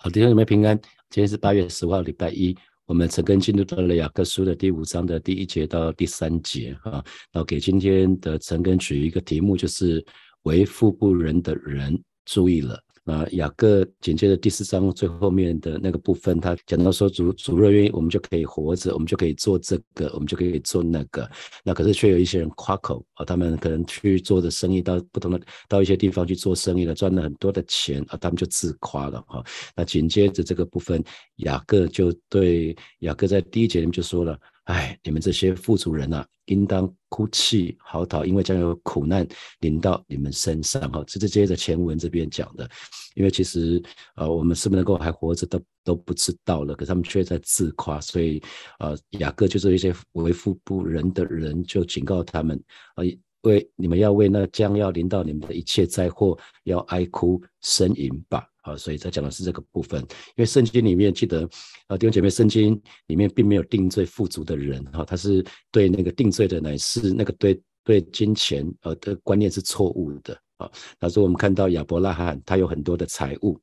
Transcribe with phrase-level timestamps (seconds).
[0.00, 0.80] 好，弟兄姊妹平安。
[1.10, 2.56] 今天是八月十五号，礼拜一。
[2.86, 7.02] 我们陈根进入到了雅各书的第五章的第一节到第三节啊。
[7.32, 10.04] 然后给今天的陈根取一个题目，就是
[10.42, 12.80] 为富不仁的人注意了。
[13.08, 21.26] 那雅各紧接着第四章最后面的那个部分，他讲到说主主若愿意，我们就可以活着，我们就可以做这个，我们就可以做那个。
[21.64, 29.42] 那可是却有一些人夸口啊，他们可能去做的生意到不同的到一些地方去做生意了，赚了很多的钱啊，他们就自夸了哈。
[29.74, 31.02] 那紧接着这个部分，
[31.36, 34.38] 雅各就对雅各在第一节里面就说了。
[34.68, 39.26] 哎，你们这些富足人呐，应当哭泣嚎啕，因为将有苦难
[39.60, 40.82] 临到你们身上。
[40.92, 42.68] 哈，这是接着前文这边讲的。
[43.14, 43.82] 因为其实，
[44.14, 47.98] 呃，我们是不能够还活着都都不知道了，可他们却在自夸。
[47.98, 48.42] 所以，
[48.78, 52.62] 呃，雅各就是一些为富不仁的人，就警告他们：
[52.94, 53.02] 啊，
[53.40, 58.46] 为你们要为那将要临到你们的一切灾祸，要哀哭呻吟吧。
[58.68, 61.48] 啊，所以他讲的是这个部分，因为圣经里面记得，
[61.86, 70.70] 啊弟兄姐妹，圣经里面并没有定罪富足的人，哈，他是对那个定罪的乃是那个对对金钱呃的观念是错误的，啊，
[71.00, 73.58] 他说我们看到亚伯拉罕他有很多的财物，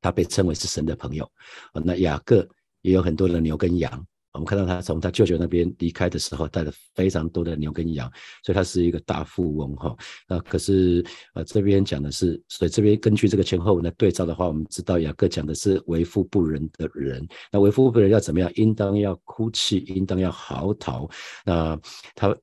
[0.00, 1.24] 他被称为是神的朋友，
[1.72, 2.46] 啊，那雅各
[2.82, 4.06] 也有很多的牛跟羊。
[4.34, 8.10] 我们看到他从他舅舅那边离开的时候，带了非常多的牛跟羊，
[8.42, 9.96] 所以他是一个大富翁哈。
[10.28, 11.04] 那可是
[11.34, 17.26] 呃这边讲的是，所以这边根据这个前后文的对照的话，我们知道雅各讲的是为富不仁的人。
[17.50, 18.50] 那为富不仁要怎么样？
[18.56, 21.10] 应当要哭泣，应当要嚎啕。
[21.44, 21.78] 那
[22.14, 22.36] 他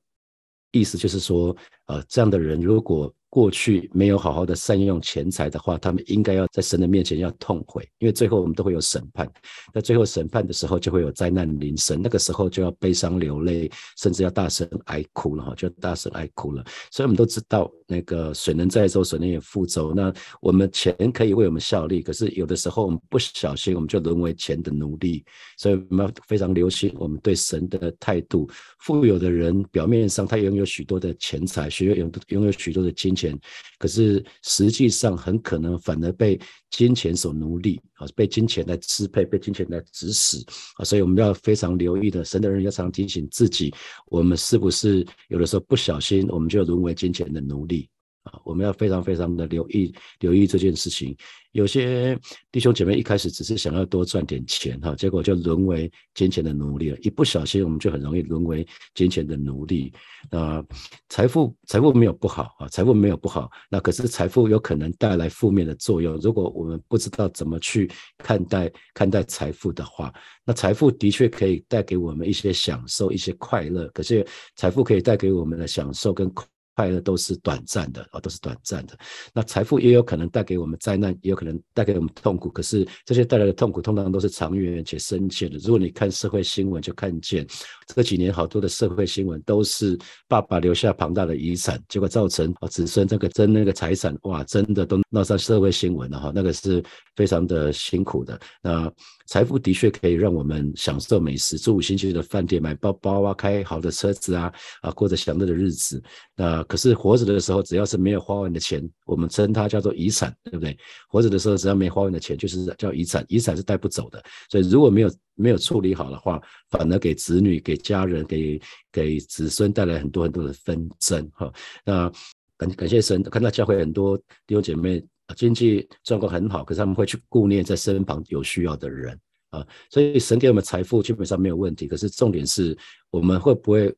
[0.70, 1.54] 意思就是说，
[1.86, 3.14] 呃，这样的人如果。
[3.32, 9.26] 过去没有好好的善用钱财的话，他们应该要在神的面前要痛悔，因为最后我们都会有审判。
[9.72, 16.62] 那最后审判的时候，就会有灾难临身，那个时候就要悲伤流泪，甚至要大声哀哭了哈，就大声哀哭了。
[16.90, 19.94] 所以我们都知道，那个水能载舟，水能也覆舟。
[19.94, 25.24] 那我们钱可以为我们效力，可是有的时候我们不小心，我们就沦为钱的奴隶。
[25.56, 28.46] 所以我们要非常留心我们对神的态度。
[28.80, 33.21] 富有的人表面上他拥有许多的钱财，许有拥拥有许多的金钱。
[33.22, 33.38] 钱，
[33.78, 36.40] 可是实际上很可能反而被
[36.70, 40.38] 金钱所奴隶啊，被金钱来支配，被金钱来指使
[40.76, 43.72] 啊，所以我们要非常留意的，神的人要常提醒自己，
[44.06, 47.88] 我们是不是有的时候不小心，我们就沦为金钱的奴隶。
[48.24, 51.16] 啊，我们要非常非常的留意留意这件事情。
[51.52, 52.18] 有些
[52.50, 56.96] 弟兄姐妹一开始只是想要多赚点钱哈，结果就沦为金钱的奴隶了。
[57.00, 59.92] 一不小心，我们就很容易沦为金钱的奴隶。
[60.30, 60.64] 那
[61.10, 63.50] 财富财富没有不好啊，财富没有不好。
[63.68, 66.16] 那可是财富有可能带来负面的作用。
[66.18, 70.10] 如果我们不知道怎么去看待看待财富的话，
[70.46, 73.86] 那财富的确可以带给我们一些享受、一些快乐。
[73.88, 76.32] 可是财富可以带给我们的享受跟
[76.76, 76.92] 快。
[76.92, 78.98] 乐都是短暂的啊，都是短暂的。
[79.32, 82.50] 那财富也有可能带给我们灾难，也有可能带给我们痛苦。
[82.50, 85.56] 可是这些带来的痛苦，通常都是长远且深切的。
[85.58, 87.46] 如果你看社会新闻，就看见
[87.86, 96.32] 这几年好多的社会新闻都是爸爸留下庞大的遗产，结果造成啊子孙这个争那个财产，哇，真的都闹上社会新闻了哈。
[96.34, 96.82] 那个是
[97.16, 98.38] 非常的辛苦的。
[98.62, 98.92] 那
[99.26, 106.02] 财富的确可以让我们享受美食，住五星级的饭店，买包包啊，开好的车子啊，啊，过着享乐的日子。
[106.34, 110.76] 那可是活着的时候，只要是没有花完的钱，我们称它叫做遗产，对不对？
[111.08, 114.22] 活着的时候，只要没花完的钱，就是叫遗产，遗产是带不走的。
[114.50, 116.40] 所以如果没有没有处理好的话，
[116.70, 121.30] 反而给子女、给家人、给给子孙带来很多很多的纷争。
[121.34, 121.52] 哈，
[121.84, 122.12] 那
[122.56, 125.04] 感感谢神，看到教会很多弟兄姐妹。
[125.34, 129.18] 经济状况很好，可是他们会去顾念在身旁有需要的人
[129.48, 131.88] 啊，所以神给我们财富基本上没有问题。
[131.88, 132.76] 可是重点是
[133.08, 133.94] 我们会不会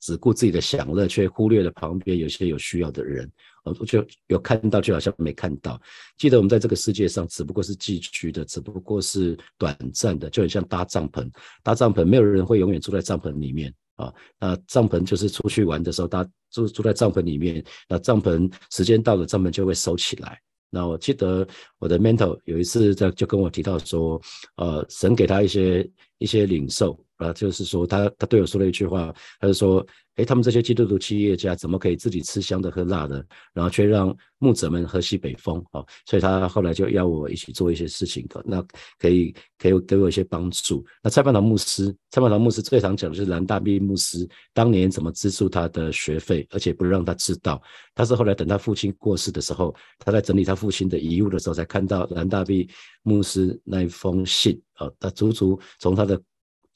[0.00, 3.30] 只顾自己的享乐，却忽略了旁边有些有需要的人？
[3.64, 5.78] 我就有看到，就好像没看到。
[6.16, 11.30] 记得我们在这个世界上只不过是寄居的，只不过是短暂的，就很像搭帐篷。
[11.62, 14.10] 搭帐篷，没有人会永远住在帐篷里面啊。
[14.40, 20.40] 那帐篷就是出去玩的时候搭住住在帐篷里面，那帐篷时间到了，帐篷就会收起来。
[20.70, 21.46] 那我记得
[21.78, 24.18] 我的 mentor 有一次在就跟我提到说，
[24.56, 26.98] 呃，神给他一些一些领受。
[27.18, 29.84] 啊，就是说，他他对我说了一句话，他就说，
[30.14, 35.84] 哎，他们这些基督徒企业家怎么可以自己吃香的喝辣的，然后却让牧者们喝西北风啊？
[36.06, 38.64] 所以他后来就要我一起做一些事情的，那
[38.98, 40.84] 可以可以给我一些帮助。
[41.02, 47.60] 那蔡半堂牧师，蔡半堂牧师最常讲的是蓝大斌牧师当年怎么资助他的学费，而且不让他知道。
[47.96, 52.68] 他是后来等他父亲过世的时候，他在整理他父亲的遗物的时候，才看到蓝大斌
[53.02, 56.20] 牧师那一封信啊，他足足从他的。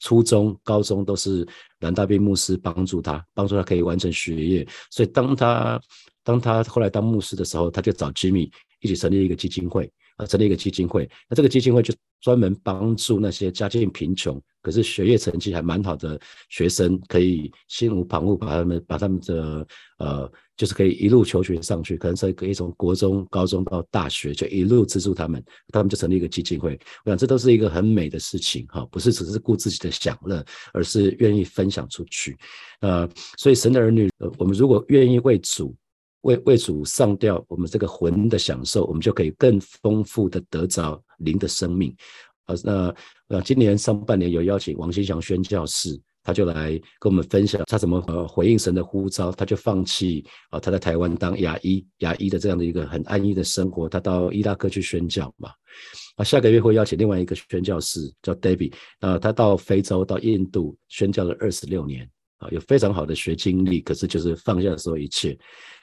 [0.03, 1.47] 初中、高中都是
[1.79, 4.67] 蓝大斌牧师帮助他，帮助他可以完成学业。
[4.91, 5.81] 所以当他
[6.25, 8.51] 当他后来当牧师的时候，他就找吉米
[8.81, 11.09] 一起成立一个基金会啊，成立一个基金会。
[11.29, 19.65] 那这个基金会就专门帮助那些家境贫穷，可是学业成绩还蛮好的学生，可以心无旁骛把他们把他们的
[19.99, 26.79] 呃，就是可以一路求学上去，可能是可以从国中、高中到大学，就一路资助他们，他们就成立一个基金会。
[27.05, 32.37] 我想这都是一个很美的事情哈，不是只是顾自己的享乐，而是愿意分享出去。
[32.81, 35.75] 呃，所以神的儿女，呃，我们如果愿意为主。
[36.23, 41.93] 为为主上吊，我们这个魂的享受，我们就可以更丰富的得着灵的生命。
[42.45, 42.95] 呃，那
[43.27, 55.51] 呃，今年上半年有邀请王新祥宣教士，他就来跟我们分享他怎么呃回应神的呼召，他就放弃啊他在台湾当牙医牙医的这样的一个很安逸的生活，他到伊拉克去宣教嘛。
[56.15, 65.37] 啊，下个月会邀请另外一个宣教士叫 David，啊，他到非洲到印度宣教了二十六年，啊，有非常好的学经历，可是就是放下所有一切。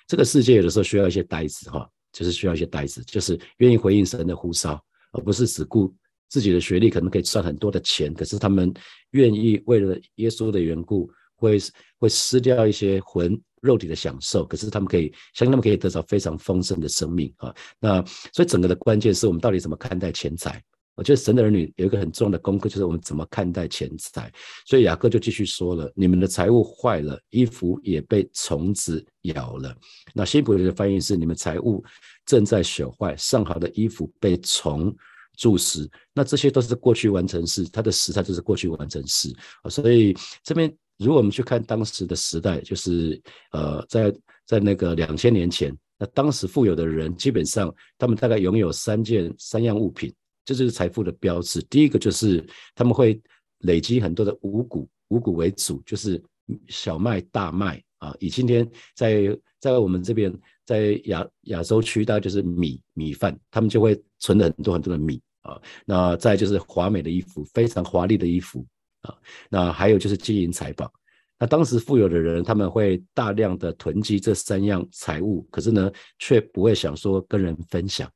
[0.07, 4.81] 这个世界有的时候需要一些呆子哈，就是需要一些呆子，就是愿意回应神的呼召，
[5.13, 5.93] 而不是只顾
[6.31, 8.73] 自己的学历可能可以赚很多的钱，可是他们
[9.11, 11.59] 愿意为了耶稣的缘故，会
[11.99, 17.55] 会失掉一些魂肉体的享受，可是他们可以相信他们可以得到非常丰盛的生命啊。
[17.79, 20.63] 那所以整个的关键是我们到底怎么看待钱财。
[20.97, 24.31] 我觉得神的儿女有一个很重要的功课，就是我们怎么看待钱财。
[24.67, 29.75] 所以雅各就继续说了：你们的财物坏了，衣服也被虫子咬了。
[30.13, 31.83] 那新普的翻译是：你们财物
[32.27, 34.95] 正在朽坏，上好的衣服被虫
[35.41, 35.89] 蛀死。
[36.13, 39.35] 那这些都是过去完成式，它的时态就是过去完成式。
[39.71, 40.15] 所以
[40.45, 43.19] 这边如果我们去看当时的时代，就是
[43.53, 44.15] 呃，在
[44.47, 50.13] 在那个两千年前，那当时富有的人基本上他们大概拥有三件三样物品。
[50.43, 51.63] 这就是财富的标志。
[51.71, 52.45] 第一个就是
[52.75, 53.21] 他们会
[53.61, 56.21] 累积很多的五谷，五谷为主，就是
[56.67, 58.13] 小麦、大麦啊。
[58.19, 60.35] 以今天在在我们这边，
[60.65, 65.61] 在亚亚洲区，大概就是米米饭，他们就会存了很多很多的米啊。
[65.85, 68.67] 那再就是华美的衣服，非常华丽的衣服
[69.03, 69.15] 啊。
[69.49, 70.93] 那还有就是金银财宝。
[71.39, 78.11] 那当时富有的人，他们会大量的囤积这三样财物，可是呢，却不会想说跟人分享。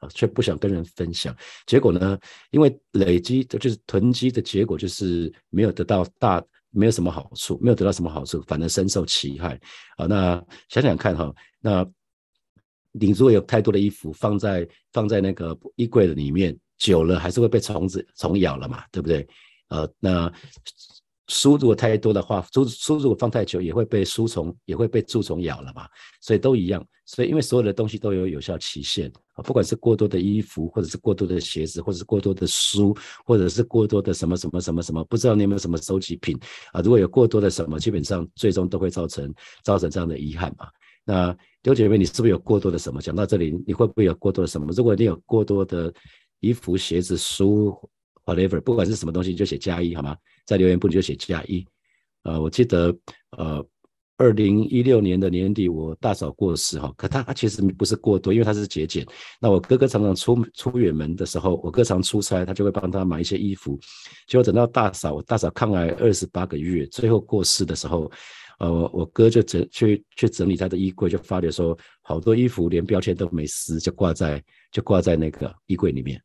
[0.00, 1.36] 啊，却不想跟人分享，
[1.66, 2.16] 结果呢？
[2.52, 9.60] 因为累积的就是囤积的结果，就是没有得到大，没有什么好处，没有得到什么好处，反而深受其害。
[9.96, 11.84] 啊，那想想看哈，那
[12.92, 19.26] 你如果有太多的衣服放在放在那个衣柜的里面，久了还是会被虫子虫咬了嘛，对不对？
[19.68, 20.32] 呃，那。
[21.30, 25.86] 书如果太多的话，书书如果放太久，也会被书虫，也会被蛀虫咬了嘛。
[26.22, 26.82] 所以都一样。
[27.04, 32.96] 所以因为所有的东西都有有效期限啊，不管是过多的衣服，或者是过多的鞋子，或者是过多的书，
[33.26, 36.34] 或者是过多的什么什么什么什么，不知道你有没有什么收集品
[36.72, 36.80] 啊？
[36.80, 39.30] 如果有过多的什么，基本上最终都会造成
[39.62, 40.66] 造成这样的遗憾嘛。
[41.08, 43.00] 那刘姐妹，你是不是有过多的什么？
[43.00, 44.70] 讲到这里，你会不会有过多的什么？
[44.76, 45.90] 如果你有过多的
[46.40, 47.74] 衣服、鞋子、书
[48.26, 50.14] ，whatever，不管是什么东西，就写加一好吗？
[50.44, 51.66] 在留言簿你就写加一，
[52.24, 52.94] 呃，我记得，
[53.38, 53.66] 呃，
[54.18, 59.06] 二零一六年的年底，我大嫂过世哈，可他他其实不是过多，因为她是节俭。
[59.40, 63.80] 那我哥哥常常出出远门的时候，我哥常出差，他就会帮他买一些衣服。
[64.26, 68.10] 结果等到大嫂，我大嫂抗癌二十八个月，最后过世的时候，
[68.58, 76.20] 呃，我我哥就整去去整理他的衣柜，就发觉说，好多衣服连标签都没撕，就挂在就挂在那个衣柜里面。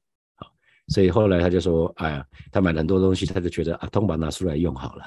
[0.87, 5.05] 所以后来他就说：“哎呀，他买了很多东西，他就觉得啊，通把拿出来用好了。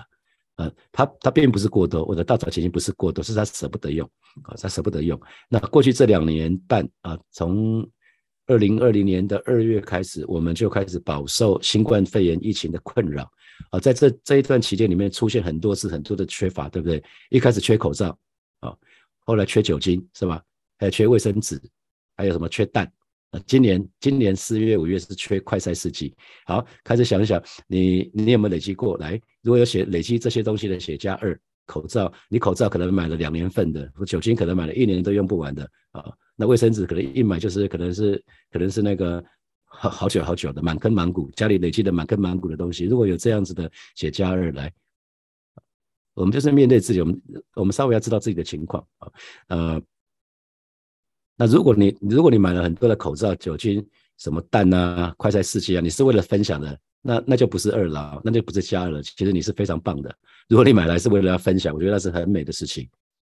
[0.56, 4.08] 呃，他他并不是过多，我的大早前不是过多，是他舍不得用
[4.44, 5.20] 啊，他舍不得用。
[5.50, 7.86] 那过去这两年半啊，从
[8.46, 13.30] 二零二零年的二月开始，我们就开始饱受新冠肺炎疫情的困扰
[13.70, 17.02] 啊，在这这一段期间里面，出现很多次很多的缺乏，对不对？
[17.30, 18.18] 一开始缺口罩
[18.60, 18.76] 啊，
[19.20, 20.42] 后来缺酒精是吧？
[20.78, 21.60] 还有缺卫生纸，
[22.16, 22.90] 还有什么缺蛋？”
[23.46, 26.14] 今年今年四月五月是缺快筛试剂，
[26.46, 29.20] 好，开始想一想，你你有没有累积过来？
[29.42, 31.38] 如果有写累积这些东西的，写加二。
[31.66, 36.04] 口罩，你口罩可能买了两年份的，酒精可能买了一年都用不完的啊。
[36.36, 38.22] 那卫生纸可能一买就是可能是
[38.52, 39.20] 可能是那个
[39.78, 42.84] 好久好久的满坑满谷，家里累积的满坑满谷的东西。
[42.84, 44.72] 如果有这样子的，写加二来，
[46.14, 47.22] 我们就是面对自己，我们
[47.54, 49.12] 我们稍微要知道自己的情况啊，
[49.48, 49.82] 呃。
[51.38, 59.02] 那如果你如果你买了很多的口罩、酒精、什么蛋啊、快餐试剂啊，你是为了分享的，那那就不是二劳，那就不是加二了。
[59.02, 60.16] 其实你是非常棒的。
[60.48, 62.88] 如果你买来是为了要分享，我觉得那是很美的事情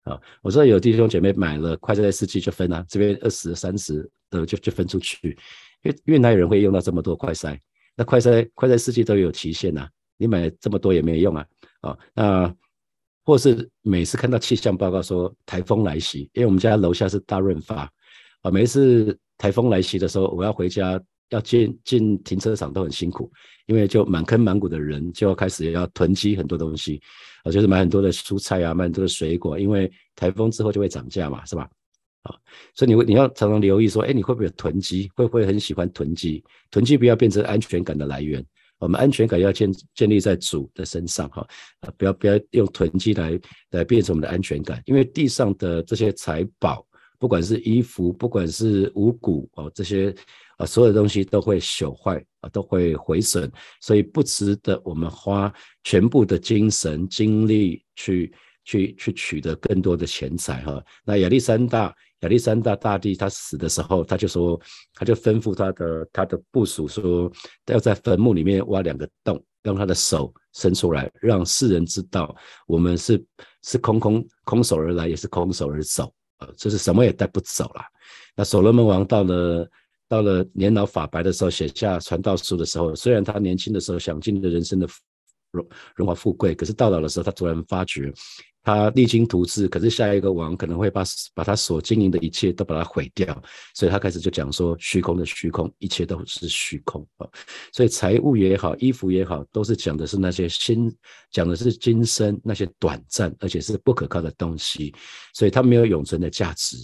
[0.05, 0.19] 啊。
[0.41, 5.37] 我知道有弟兄姐妹买了快餐试剂就分啊，这边二十三十的就就分出去，
[5.83, 7.59] 因为因为哪有人会用到这么多快筛？
[7.97, 11.47] 那快筛快筛试剂都有期限呐，你买这么多也没用啊
[11.81, 12.55] 啊那。
[13.23, 17.89] 或是每次看到气象报告说台风来袭，因为我们家楼下是大润发，
[18.41, 23.31] 啊，每一次台风来袭的时候，我要回家要进进停车场都很辛苦，
[23.67, 27.01] 因为就满坑满谷的人就要开始要囤积很多东西，
[27.45, 31.69] 啊，就是买很多的蔬菜啊，买很多的水果，因为台风之后就会涨价嘛，是吧？
[32.23, 32.37] 啊，
[32.75, 35.11] 所以你会你要常常留意说，哎，你会不会有囤积？
[35.15, 36.45] 会不会很喜欢囤积？
[36.71, 38.45] 囤积不要变成安全感的来源。
[38.79, 41.47] 我们安全感要建建立在主的身上，哈，
[41.81, 43.39] 啊，不要不要用囤积来
[43.71, 44.83] 来变成我们的安全感。
[44.87, 46.87] 因为地上的这些财宝，
[47.19, 50.15] 不管是衣服，不管是五谷哦，这些
[50.57, 53.51] 啊，所有的东西都会朽坏啊，都会毁损，
[53.83, 55.53] 所以不值得我们花
[55.85, 58.33] 全部的精神精力去
[58.65, 60.83] 去去取得更多的钱财，哈。
[61.05, 61.95] 那亚历山大。
[62.21, 64.61] 亚历山大大帝他死的时候，他就说，
[64.93, 67.33] 他就吩咐他的他的部属说，
[67.65, 72.37] 要在坟墓里面挖两个洞，让他的手伸出来，让世人知道
[72.67, 73.25] 我们是
[73.63, 77.81] 是空空空手而来，也是空手而走，呃，就是什么也带不走了。
[78.37, 79.67] 那所罗门王到了
[80.07, 84.87] 到了年老发白的时候，写下传道书的时候，虽然他年轻的时候享尽了人生的
[85.51, 85.67] 荣
[85.97, 88.13] 荣华富贵，可是到老的时候，他突然发觉。
[88.63, 91.03] 他励精图治，可是下一个王可能会把
[91.33, 93.43] 把他所经营的一切都把它毁掉，
[93.75, 97.27] 所以他开始就讲说虚空的虚空，一切都是虚空啊。
[97.73, 100.95] 所以财物也好，衣服也好，都是讲的是那些心，
[101.31, 104.95] 讲的是今生那些短暂而且是不可靠的东西，
[105.33, 106.77] 所以它没有永存的价值，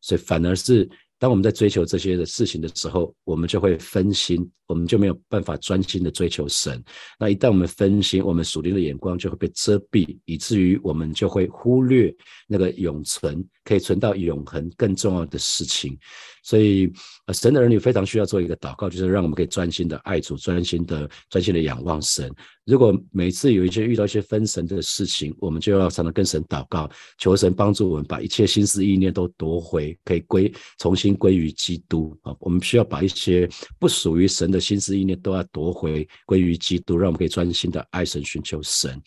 [0.00, 0.90] 所以反而是。
[1.20, 6.82] 当我们在追求这些的事情的时候，我们就会分心，我们就没有办法专心的追求神。
[7.18, 12.12] 那一旦我们分心，我们属灵的眼光就会被遮蔽，以至于我们就会忽略
[12.48, 15.96] 那个永存、可以存到永恒更重要的事情。
[16.42, 16.90] 所以，
[17.32, 22.32] 神的儿女非常需要做一个祷告，就是让我们可以专心的爱主，专心的、专心的仰望神。
[22.66, 32.34] 如果每次有一些遇到一些分神的事情，我们就要常常跟神祷告，求神帮助我们把一切心思意念都夺回，可以归重新归于基督啊。
[32.40, 39.00] 我们需要把一些不属于神的心思意念都要夺回，归于基督，让我们可以专心的爱神，寻求神。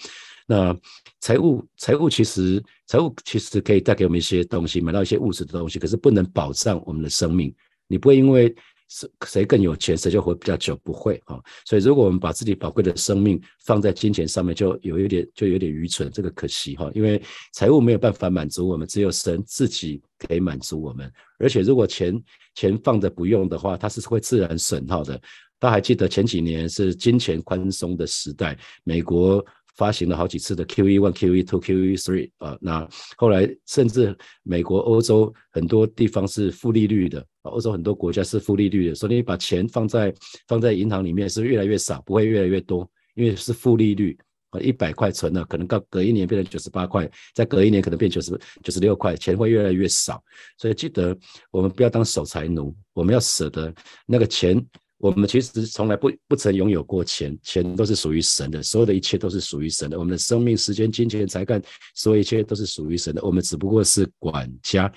[0.46, 0.78] 那
[1.20, 7.54] 财务，财务其实，财务其实可以带给我们一些东西，买到一些物质的东西，可是不能保障我们的生命。
[7.88, 8.54] 你不会因为
[8.90, 11.40] 谁谁更有钱，谁就活比较久，不会啊。
[11.66, 16.92] 所以，如果我们把自己宝贵的生命放在金钱上面，就有一点，就有点愚蠢，这个可惜哈。
[16.94, 17.22] 因为
[17.54, 21.12] 财务没有办法满足我们，只有神自己可以满足我们。
[21.40, 22.22] 而且，如果钱
[22.56, 25.20] 钱放着不用的话，它是会自然损耗的。
[25.60, 29.44] 大家还记得前几年是金钱宽松的时代，美国。
[29.76, 32.88] 发行了好几次的 QE one、QE two、QE three 啊，那
[33.18, 40.14] 后来甚至美国、欧洲很多地方是负利率的，欧洲很多国家是负利率的，所以你把钱放在
[40.48, 44.18] 放在银行里面是越来越少，不会越来越多，因为是负利率
[44.52, 50.24] 啊，一百块存了，可能到隔一年变成九十八块，再隔一年可能变九十九十六块，钱会越来越少，
[50.58, 51.18] 所以记得
[51.50, 53.74] 我们不要当守财奴，我们要舍得
[54.06, 54.64] 那个钱。
[55.04, 60.00] 我们其实从来不不曾拥有过钱，钱都是属于神的，所有的一切都是属于神的。
[60.00, 61.62] 我们的生命、时间、金钱、才干，
[61.94, 63.22] 所有一切都是属于神的。
[63.22, 64.90] 我们只不过是管家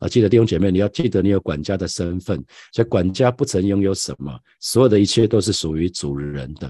[0.00, 0.06] 啊！
[0.06, 2.44] 记得弟兄姐妹，你要记得你有管家的身份。
[2.74, 6.66] 所以管家不曾拥有什么，所有的一切都是属于主人的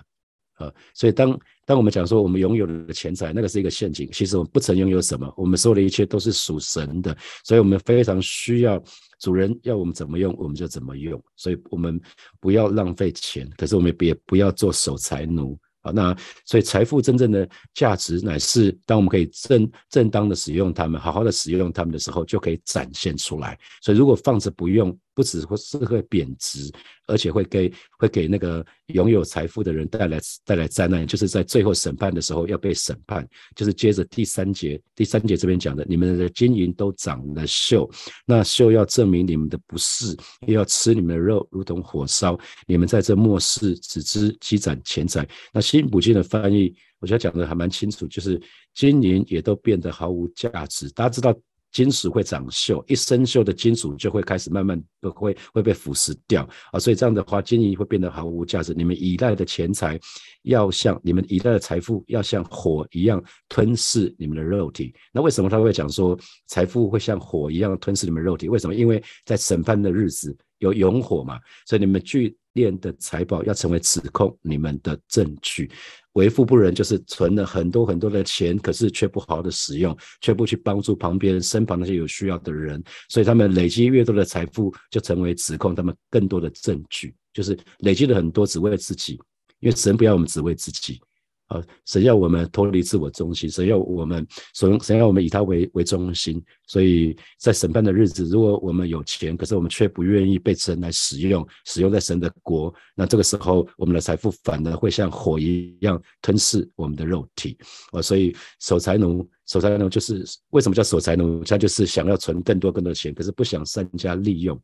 [0.58, 0.72] 啊！
[0.94, 1.36] 所以当
[1.66, 4.08] 当我们讲说我们拥有的钱财，那个是一个陷阱。
[4.12, 8.80] 其实我们不曾拥有什么，我们所有的一切都是属神的，所以我们非常需要。
[9.25, 11.99] 主人要我们怎么用，我们就怎么用，所以我们
[12.40, 15.59] 不要浪费钱，可是我们也不要做守财奴。
[15.81, 16.14] 啊，那
[16.45, 23.59] 所以财富真正的价值乃是当我们可以正正当的使用它们，好好的使用它们的时候，就可以展现出来。
[23.81, 26.71] 所以如果放着不用，不只会是会贬值，
[27.06, 33.26] 而且会给会给那个拥有财富的人带来带来灾难，就是在最后审判的时候要被审判。
[33.54, 37.88] 就是接着第三节，第三节这边讲的，你们的金银都长了锈，
[38.26, 40.16] 那锈要证明你们的不是，
[40.47, 42.38] 又要吃你们的肉，如同火烧。
[42.66, 45.26] 你们在这末世只知积攒钱财。
[45.52, 48.40] 那新普京的翻译，我觉得讲的还蛮清楚，就是
[48.75, 50.90] 金银也都变得毫无价值。
[50.90, 51.35] 大家知道。
[51.75, 58.73] 金属会长锈，一生锈的金属就会开始慢慢不会会被腐蚀掉啊，所以这样的话，金银会变得毫无价值。
[58.73, 59.99] 你们依赖的钱财
[60.43, 64.95] 要像你们依赖的财富要像火一样吞噬你们的肉体。
[65.12, 66.16] 那为什么他会讲说
[66.47, 68.49] 财富会像火一样吞噬你们肉体？
[68.49, 68.75] 为什么？
[68.75, 75.70] 因为在审判的日子有永火嘛，所以你们聚炼的财宝要成为指控你们的证据。
[76.14, 89.14] 为富不仁，就是存了很多很多的钱，可是却不好好的使用，却不去帮助旁边身旁那些有需要的人，所以他们累积越多的财富，就成为指控他们更多的证据，就是累积了很多只为了自己，
[89.58, 91.00] 因为神不要我们只为自己
[91.48, 96.42] 啊，神要我们脱离自我中心，神要我们神神要我们以他为为中心。
[96.66, 107.58] 所以在审判的日子，如果我们有钱，可是我们却不愿意被神来使用，使用在神的国，那这个时候我们的财富反而会像火一样吞噬我们的肉体。
[107.92, 111.44] 啊，所以守财奴，守财奴就是为什么叫守财奴？
[111.44, 114.58] 他就是想要存更多更多钱，可是不想善加利用。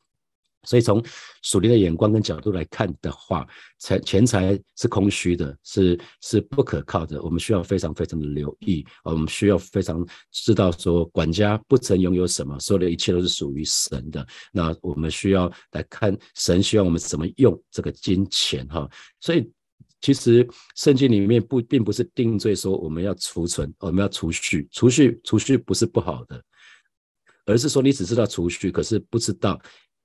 [0.64, 1.02] 所以从
[1.42, 3.46] 属灵的眼光跟角度来看的话，
[3.78, 7.22] 钱钱财是空虚的，是是不可靠的。
[7.22, 14.26] 我们需要非常非常的留意，我们需要非常知道说，管家不曾拥有什么，所有的一切都是属于神的。
[14.52, 18.86] 那我们需要来看神希望我们怎么用这个金钱哈。
[19.18, 19.50] 所以
[20.02, 26.42] 其实圣经里面不并不是定罪说我们要储存，我们要储蓄，储蓄储蓄不是不好的，
[27.46, 29.58] 而是说你只知道储蓄，可是不知道。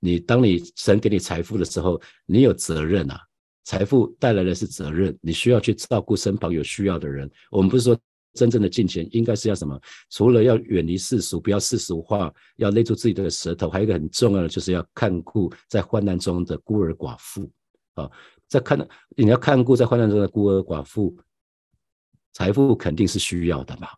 [0.06, 3.20] 你当你神给你财富的时候，你有责任啊！
[3.64, 7.28] 财富带来的是责任，你需要去照顾身旁有需要的人。
[7.50, 7.98] 我们不是说
[8.32, 9.76] 真正的金钱应该是要什么？
[10.10, 17.50] 除了要远离世俗，不要世俗化，要勒住自己的舌头，还有一个很重要的，就是要看顾在患难中的孤儿寡妇
[17.94, 18.08] 啊！
[18.46, 18.78] 在看
[19.16, 21.16] 你要看顾在患难中的孤儿寡妇，
[22.32, 23.88] 财富肯定是需要的嘛。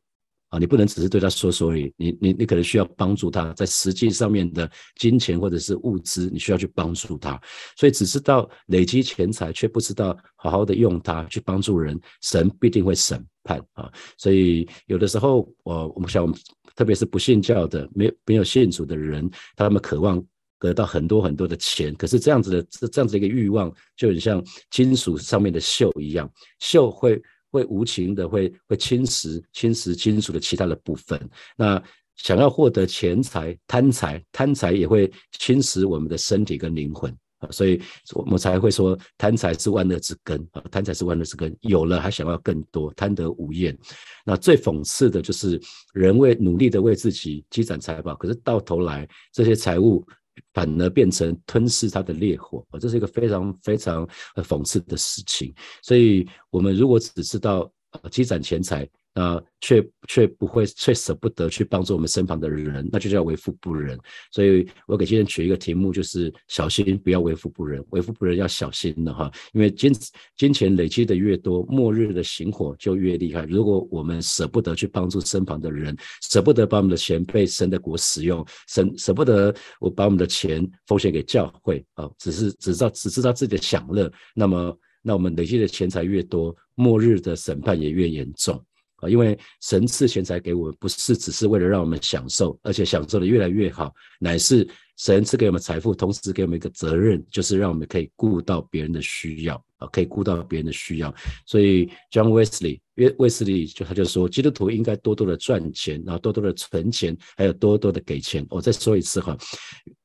[0.51, 7.39] 啊，你不能只是对他说说而已，你你你可能需要帮助他，在实际上面的金钱或者是物资，你需要去帮助他。
[7.77, 13.93] 所以只知道累积钱财，却不知道好好的用它去帮助人，神必定会审判啊。
[14.17, 16.33] 所以有的时候，我我们想，
[16.75, 20.25] 特别是不信教的、没没有信主的人，他们渴望
[20.59, 27.21] 得到很多很多的钱，可是这样子的这这样子一个欲望，就很像金属上面的锈一样，锈会。
[27.51, 31.19] 会无情的会会侵蚀侵蚀金属的其他的部分。
[31.57, 31.83] 那
[32.17, 37.81] 想要获得钱财，贪财贪财也会侵蚀我们的身体跟灵魂啊，所以
[38.15, 41.57] 我们才会说贪财是万恶之根啊，贪财是万恶之根。
[41.61, 43.79] 有了还想要更多，贪得无厌。
[44.25, 45.61] 那最讽刺的就是
[45.95, 50.05] 人为努力的为自己积攒财宝，可是到头来这些财物。
[50.53, 55.55] 反而变成吞噬他的烈火，啊，这是一个非常非常讽刺的事情。
[55.83, 57.71] 所以，我们如果只知道
[58.11, 58.89] 积攒钱财。
[59.19, 63.99] 呃却却不会，却舍不得去帮助我们身旁的人，那就叫为富不仁。
[64.31, 67.85] 所以我给今天取一个题目，就是小心不要为富不仁。
[67.91, 69.93] 为富不仁要小心的哈，因为金
[70.37, 73.45] 金钱累积的越多，末日的行火就越厉害。
[73.47, 88.65] 如果我们舍不得去帮助身旁的人，舍不得把我们的钱被神的国使用，舍舍不得我把我们的钱奉献给教会啊，只是只知道只知道自己的享乐，那么那我们累积的钱财越多，末日的审判也越严重。
[88.99, 101.15] 啊，因为神赐钱财给我们，不是只是为了让我们享受，而且享受的越来越好，乃是神赐给我们财富，同时给我们一个责任，就是让我们可以顾到别人的需要啊，可以顾到别人的需要。
[101.47, 108.45] 所以，John Wesley，约卫斯理就他就说，基督徒应该多多的赚钱，然后多多的存钱，还有多多的给钱。
[108.51, 109.39] 我再说一次哈，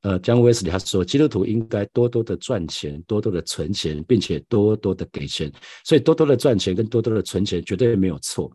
[0.02, 5.50] 呃，John Wesley 他说，基督徒应该多多的赚钱，多多的存钱，并且多多的给钱。
[5.84, 8.48] 所以，多多的赚钱跟多多的存钱绝对没有错。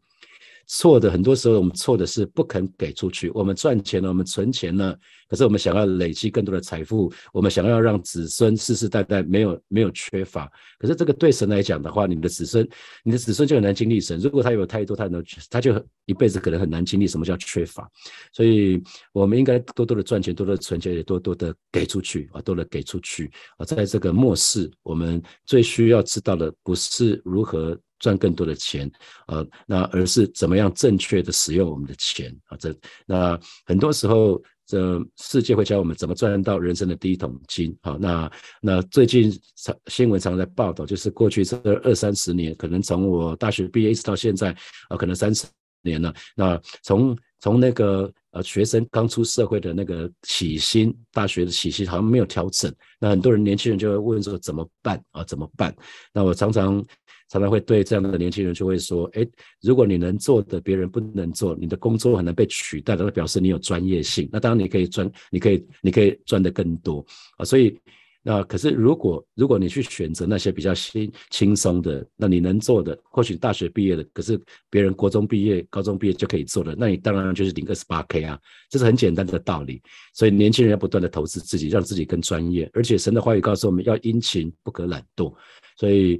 [0.71, 3.31] 错的很多时候，我们错的是不肯给出去。
[3.31, 4.95] 我们赚钱了，我们存钱了，
[5.27, 10.47] 可是我们想要累积更多的财富，我们想要让子孙世世代代没有没有缺乏。
[10.77, 12.69] 可是这个对神来讲的话，你的子孙，
[13.03, 14.19] 你的子孙就很难经历神。
[14.19, 17.89] 如果他有太多，他能他就一辈子可能很难经历什么叫缺乏。
[18.31, 18.79] 所以，
[19.11, 23.65] 我们应该多多的赚钱，多多的存钱，也多多的给出去啊，多的给出去啊。
[23.65, 27.75] 在这个末世，我们最需要知道的不是如何。
[27.99, 28.89] 赚更多的钱，
[29.27, 32.57] 呃，那而是怎么样正确的使用我们的钱啊？
[32.57, 32.73] 这
[33.05, 37.77] 那很多时候，这世界会教我们怎么赚到人生的第一桶金。
[37.81, 38.31] 好，那
[38.61, 44.51] 那最近常新闻常在报道，就是过去这二三十年，可能从我大学毕业一直到现在，
[44.87, 45.45] 啊，可能三十
[45.81, 46.13] 年了。
[46.35, 52.73] 那从从那个呃学生刚出社会的那个起薪，大学的起薪好像没有调整。
[52.97, 55.23] 那很多人年轻人就会问说怎么办啊？
[55.25, 55.75] 怎么办？
[56.13, 56.81] 那我常常。
[57.29, 59.25] 常常会对这样的年轻人就会说：“哎，
[59.61, 64.27] 如果你能做的别人不能做，你的工作很难被取代，那表示你有专业性。
[64.31, 67.05] 那当然你可以赚，你可以你可以赚得更多
[67.37, 67.45] 啊。
[67.45, 67.79] 所以
[68.23, 78.39] 那可是如果如果你去选择那些比较轻轻松的，那你能做的，或许大学毕业的，可是别人国中毕业、高中毕业就可以做的，那你当然就是领二十八 K 啊，
[78.71, 79.79] 这是很简单的道理。
[80.15, 85.31] 所以年轻人要不断的投资自己，让自己更专业，而且神的话语告诉我们要殷勤，不可懒惰。
[85.77, 86.19] 所以。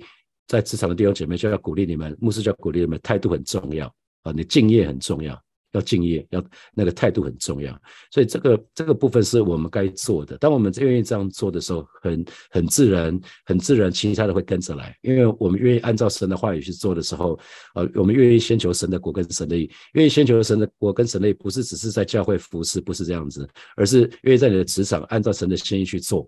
[0.49, 3.85] 在职场的弟兄姐妹就要鼓励你们，牧师就要鼓励你们，态度很重要
[4.23, 5.39] 啊，你敬业很重要
[5.73, 7.79] 要敬业，要那个态度很重要。
[8.09, 10.35] 所以这个这个部分是我们该做的。
[10.39, 14.97] 当我们愿意这样做的时候，很很自然，很自然，其他的会跟着来。
[15.03, 17.37] 因为我们愿意按照神的话语去做的时候，
[17.75, 26.27] 呃，我们愿意先求神的国跟神的意，愿意先求神的国跟神的意，不是只是在教会服侍，不是这样子，而是愿意在你的职场按照神的心意去做。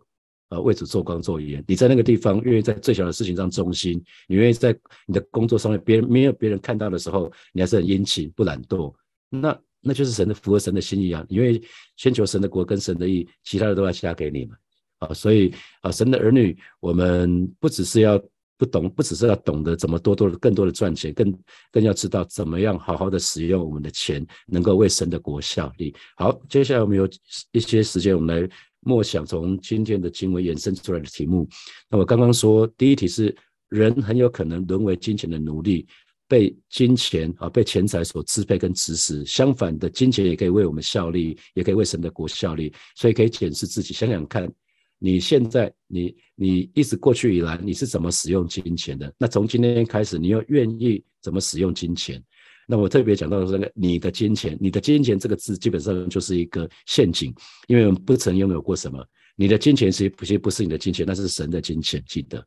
[0.51, 1.63] 呃，为主做光做盐。
[1.65, 8.93] 你在那个地方愿意在最小的事情上忠心，你愿意在你的工作上面，别人没有别人看到的时候，你还是很殷勤不懒惰，
[9.29, 11.25] 那那就是神的符合神的心意啊。
[11.29, 11.63] 你愿意
[11.95, 14.57] 先求神的国跟神的意，其他的都要其他给你们
[14.99, 15.13] 啊。
[15.13, 18.21] 所以啊，神的儿女，我们不只是要
[18.57, 21.33] 不懂，不只是要懂得怎么多多的更多的赚钱，更
[21.71, 25.95] 更要知道怎么样好好的使用我们的钱，能够为神的国效力。
[26.17, 27.07] 好，接下来我们有
[27.53, 28.49] 一些时间，我们来。
[28.81, 31.47] 默想从今天的经文衍生出来的题目。
[31.89, 33.35] 那我刚刚说，第一题是
[33.69, 35.87] 人很有可能沦为金钱的奴隶，
[36.27, 39.25] 被金钱啊，被钱财所支配跟指使。
[39.25, 42.73] 相反的，金钱也可以为我们效力，也可以为神的国效力。
[42.95, 44.51] 所以可以检视自己，想想看，
[44.97, 49.13] 你现在你你一直过去以来，你是怎么使用金钱的？
[49.17, 52.23] 那从今天开始，你又愿意怎么使用金钱？
[52.71, 57.35] 那我特别讲到的是，你的金钱，你的金钱这个字基本上就是一个陷阱，
[57.67, 59.05] 因为我们不曾拥有过什么。
[59.35, 62.41] 你的金钱其实其实不是你的金钱，那是神的金钱，记得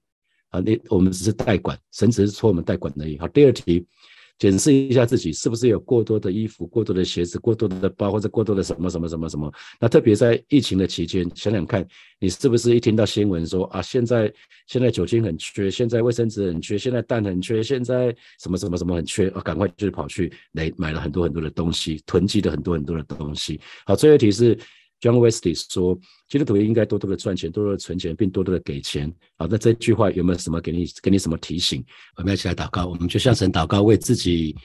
[0.48, 3.18] 啊，你我们只是代管，神只是托我们代管而已。
[3.18, 3.86] 好，第二题。
[4.38, 9.52] 检视一下自己是不是有过多的衣服、过多的鞋子、过多的包，或者过多的什么什么什么什么。
[9.80, 11.86] 那特别在疫情的期间，想想看
[12.18, 14.32] 你是不是一听到新闻说啊，现在
[14.66, 23.60] 现在酒精很缺，现在卫生纸很缺，现在蛋很缺，现在什么什么什么很缺啊，赶快就跑去来买了很多很多的东西，囤积了很多很多的东西。
[23.86, 24.58] 好，最后一题是。
[25.04, 25.98] John Wesley 说
[26.30, 31.84] ：“基督徒应该多多的赚钱，多多的存钱，并多多的给钱。”好，那这句话有没有什么给你给你什么提醒？
[32.16, 34.56] 我们一起来祷告，我们就向神祷告，为自己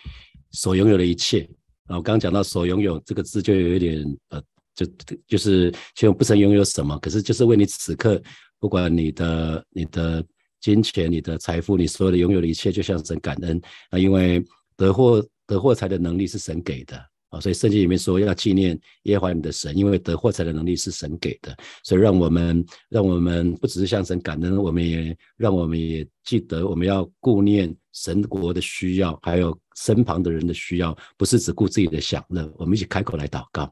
[0.52, 1.42] 所拥有的一切。
[1.88, 4.42] 啊，我刚刚讲到“所拥有”这个字，就有一点呃，
[4.74, 4.86] 就
[5.28, 8.22] 就是其实不曾拥有什么，可是就是为你此刻，
[8.62, 10.24] 不管你的你的
[10.62, 14.42] 金钱、你的财富、你所有的拥有的一切，就向神感恩啊，因为
[14.78, 16.98] 得货得货财的能力是神给的。
[17.30, 32.52] 啊，所以圣经里面说要纪念耶和华你的神，因为得货财的能力是神给的，所以让我们让我们不只是向神感恩，我们也让我们也记得我们要顾念神国的需要，还有身旁的人的需要，不是只顾自己的享乐。
[32.58, 33.72] 我们一起开口来祷告。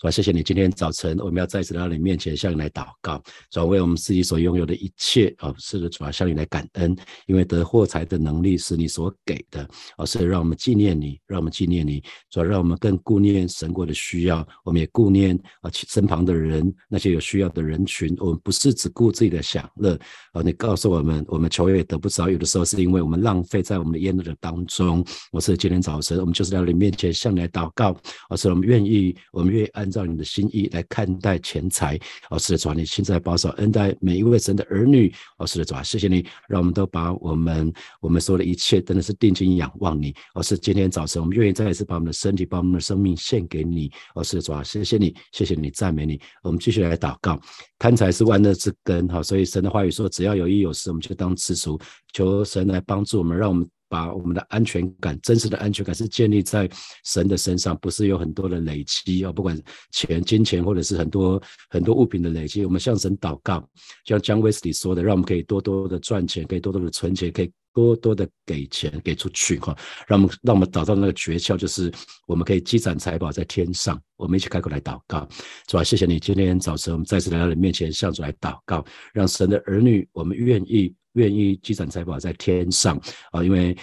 [0.00, 20.00] 主谢谢你，今天早晨我们要再次来到你面前，向你来祷告，主为我们自己所拥有的一切啊，是的，主要向你来感恩，因为得货财的能力是你所给的啊，是让我们纪念你，让我们纪念你，主要让我们更顾念神国的需要，我们也顾念啊身旁的人，那些有需要的人群，我们不是只顾自己的享乐
[20.32, 25.04] 啊，你告诉我们，我们求也得不着，有的时候是因为我们浪费在我们的宴乐的当中。
[25.30, 27.94] 我是今天早晨，我们就是在你面前向你来祷告，
[28.30, 30.00] 而是我们愿意，我们愿意按按。
[30.00, 31.98] 照你的心意来看待钱财，
[32.30, 47.38] 哦，是的，主啊，你现在保守恩待每一位神的儿女，哦，是的，主啊，谢谢你，让我们都把我们我们说的一切，真的是定睛仰望你，哦，是今天早晨，我们愿意再一次把我们的身体，把我们的生命献给你，哦，是的，主啊，谢谢你，谢谢你，赞美你，我们继续来祷告，
[47.78, 51.78] 贪财是万恶之根，哈，所以神的话语说，只要有一有事，我们就当知足，
[52.12, 53.68] 求神来帮助我们，让我们。
[53.90, 56.70] 把我们的安全感，真实的安全感是建立在
[57.04, 62.64] 神的身上，不是有很多的累积哦，不管钱、金钱，或者是很多很多物品的累积。
[62.64, 63.58] 我们向神祷告，
[64.04, 69.76] 就像姜威斯里说的，让我们可以多多的赚钱，可以多多的存钱，可以多多的给钱给出去哈。
[70.06, 71.92] 让我们让我们找到那个诀窍，就是
[72.28, 74.00] 我们可以积攒财宝在天上。
[74.16, 75.28] 我们一起开口来祷告，
[75.66, 80.94] 主啊，谢谢你，今天早晨我们再次来到你面前，向主来祷告，让神的儿女，我们愿意。
[81.14, 83.00] 愿意积攒财宝在天上
[83.32, 83.76] 啊，因为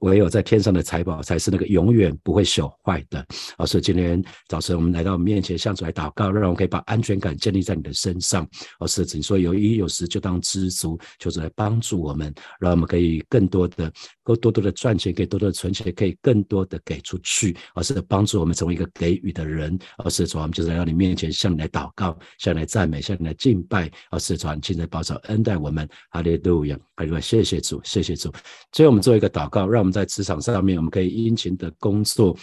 [0.00, 3.24] 唯有在天上的财宝才是那个永远不会朽坏的
[3.56, 3.64] 啊。
[3.64, 8.48] 所以今天早晨我们来到面前，向主来祷告，让我们可以把安全感建立在你的身上。
[8.80, 13.92] 哦，是你说有一有时就当知足，求主来帮助我们，让我们可以更多的、
[14.22, 17.56] 够多多的赚钱，可以多多的存钱，可以更多的给出去。
[17.74, 19.78] 而是帮助我们成为一个给予的人。
[19.98, 23.90] 而是主，我们就是来到你面前，向你来祷告，向你来赞美，向你来敬拜。
[24.10, 26.38] 而是主，现在保守恩待我们，哈利。
[26.66, 28.30] 亚，还有谢谢主，谢谢主。
[28.72, 32.36] 最后我们做一个祷告，让我们在职场上面，我们可以殷勤的工作。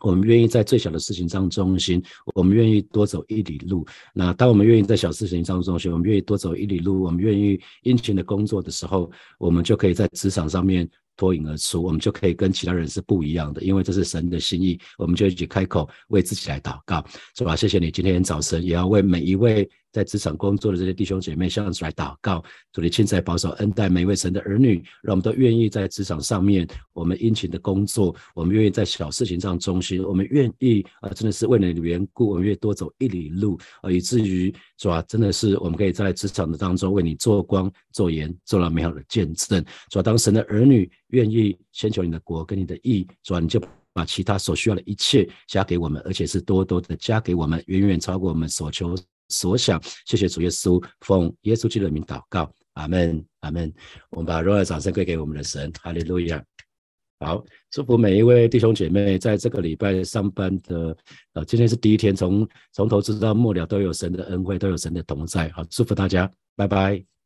[0.00, 2.00] 我们愿意在最小的事情上中心，
[2.36, 3.84] 我们愿意多走一里路。
[4.14, 14.78] 那当我们愿意在小事情上中心，我们愿意多走一里路，我们愿意殷勤的工作的时候，我们就可以在职场上面脱颖而出，我们就可以跟其他人是不一样的，因为这是神的心意。
[14.98, 17.04] 我们就一起开口为自己来祷告，
[17.36, 17.56] 是吧？
[17.56, 19.68] 谢谢你，今天早晨也要为每一位。
[19.98, 22.40] 在职场工作的这些弟兄姐妹，向主来祷告，
[22.72, 39.64] 主你亲自保守恩待每一位神的儿女，让我们都愿意在职场上面，我们殷勤的工作，我们愿意在小事情上忠心，我们愿意啊，真的是为了你的缘故，我们愿意多走一里路啊，以至于主啊，真的是我们可以在职场的当中为你做光做盐，做了美好的见证。
[39.90, 43.60] 主啊，当神的儿女愿意先求你的国跟你的义，主啊，你就。
[43.90, 48.94] 把其他所需要的一切加给我们，而且是多多的加给我们，远远超过我们所求
[49.28, 49.80] 所想。
[50.06, 53.72] 谢谢主耶稣，奉耶稣基督的名祷告，阿门，阿门。
[54.10, 56.42] 我们把荣耀掌声归给我们的神，哈利路亚。
[57.20, 60.96] 好，祝福每一位弟兄姐妹，在这个礼拜上班的，
[61.32, 65.48] 呃，今天是第一天，从从头直到末了都有神的恩惠，都有神的同在。
[65.50, 67.17] 好，祝福大家，拜拜。